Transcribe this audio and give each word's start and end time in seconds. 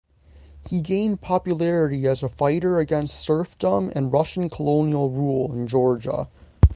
He 0.67 0.81
gained 0.81 1.21
popularity 1.21 2.07
as 2.07 2.23
a 2.23 2.29
fighter 2.29 2.79
against 2.79 3.19
serfdom 3.19 3.91
and 3.95 4.11
Russian 4.11 4.49
colonial 4.49 5.11
rule 5.11 5.53
in 5.53 5.67
Georgia. 5.67 6.27